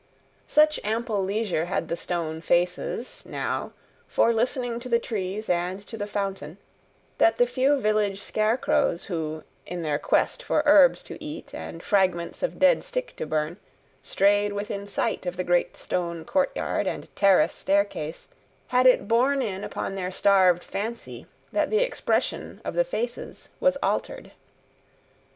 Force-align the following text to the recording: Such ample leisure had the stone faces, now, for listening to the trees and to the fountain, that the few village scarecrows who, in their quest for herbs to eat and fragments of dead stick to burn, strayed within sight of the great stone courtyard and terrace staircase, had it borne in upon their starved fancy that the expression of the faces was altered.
Such 0.47 0.79
ample 0.83 1.21
leisure 1.23 1.65
had 1.65 1.87
the 1.87 1.95
stone 1.95 2.41
faces, 2.41 3.21
now, 3.23 3.71
for 4.07 4.33
listening 4.33 4.79
to 4.79 4.89
the 4.89 4.97
trees 4.97 5.47
and 5.47 5.79
to 5.85 5.95
the 5.95 6.07
fountain, 6.07 6.57
that 7.19 7.37
the 7.37 7.45
few 7.45 7.79
village 7.79 8.19
scarecrows 8.19 9.05
who, 9.05 9.43
in 9.67 9.83
their 9.83 9.99
quest 9.99 10.41
for 10.41 10.63
herbs 10.65 11.03
to 11.03 11.23
eat 11.23 11.53
and 11.53 11.83
fragments 11.83 12.41
of 12.41 12.57
dead 12.57 12.83
stick 12.83 13.15
to 13.17 13.27
burn, 13.27 13.57
strayed 14.01 14.53
within 14.53 14.87
sight 14.87 15.27
of 15.27 15.37
the 15.37 15.43
great 15.43 15.77
stone 15.77 16.25
courtyard 16.25 16.87
and 16.87 17.07
terrace 17.15 17.53
staircase, 17.53 18.27
had 18.69 18.87
it 18.87 19.07
borne 19.07 19.43
in 19.43 19.63
upon 19.63 19.93
their 19.93 20.09
starved 20.09 20.63
fancy 20.63 21.27
that 21.51 21.69
the 21.69 21.77
expression 21.83 22.59
of 22.65 22.73
the 22.73 22.83
faces 22.83 23.49
was 23.59 23.77
altered. 23.83 24.31